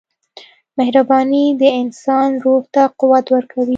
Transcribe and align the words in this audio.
•مهرباني 0.77 1.45
د 1.61 1.63
انسان 1.81 2.29
روح 2.43 2.63
ته 2.73 2.83
قوت 2.99 3.25
ورکوي. 3.35 3.69